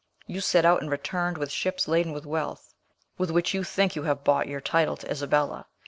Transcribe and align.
You 0.25 0.41
set 0.41 0.65
out, 0.65 0.81
and 0.81 0.89
returned 0.89 1.37
with 1.37 1.51
ships 1.51 1.87
laden 1.87 2.11
with 2.11 2.25
wealth, 2.25 2.73
with 3.19 3.29
which 3.29 3.53
you 3.53 3.63
think 3.63 3.95
you 3.95 4.01
have 4.01 4.23
bought 4.23 4.47
your 4.47 4.59
title 4.59 4.97
to 4.97 5.07
Isabella. 5.11 5.67